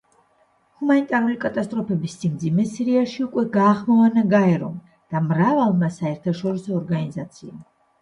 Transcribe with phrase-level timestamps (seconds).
[0.77, 7.67] ჰუმანიტარული კატასტროფის სიმძიმე სირიაში უკვე გაახმოვანა გაერომ და მრავალმა საერთაშორისო ორგანიზაციამ.